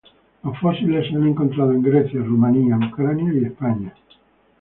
Los 0.41 0.57
fósiles 0.59 1.07
se 1.07 1.15
han 1.15 1.27
encontrado 1.27 1.73
en 1.73 1.83
Grecia, 1.83 2.23
Rumania, 2.23 2.75
Ucrania 2.91 3.31
y 3.39 3.45
España. 3.45 3.93